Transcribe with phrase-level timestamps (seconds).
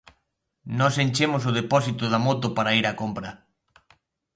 [0.77, 3.29] Nos enchemos o depósito da moto para ir a compra.